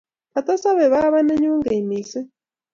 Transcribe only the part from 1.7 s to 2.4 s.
mising.